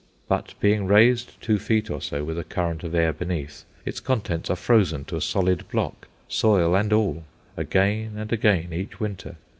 But 0.27 0.55
being 0.59 0.87
raised 0.87 1.39
two 1.43 1.59
feet 1.59 1.91
or 1.91 2.01
so, 2.01 2.23
with 2.23 2.39
a 2.39 2.43
current 2.43 2.83
of 2.83 2.95
air 2.95 3.13
beneath, 3.13 3.65
its 3.85 3.99
contents 3.99 4.49
are 4.49 4.55
frozen 4.55 5.05
to 5.05 5.15
a 5.15 5.21
solid 5.21 5.69
block, 5.69 6.07
soil 6.27 6.73
and 6.75 6.91
all, 6.91 7.23
again 7.55 8.13
and 8.17 8.33
again, 8.33 8.73
each 8.73 8.99
winter. 8.99 9.35